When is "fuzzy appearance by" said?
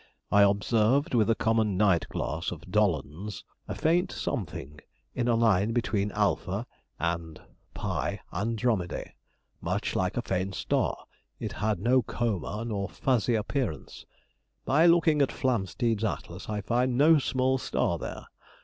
12.89-14.87